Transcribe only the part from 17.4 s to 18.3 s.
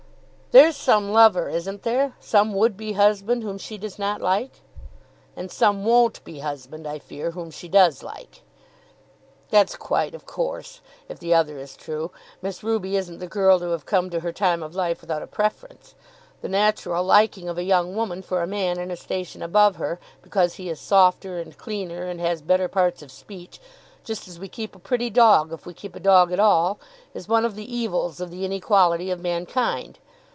of a young woman